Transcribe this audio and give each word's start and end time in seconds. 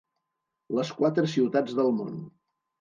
Les 0.77 0.93
quatre 1.03 1.27
ciutats 1.35 1.79
del 1.83 1.95
món. 2.03 2.21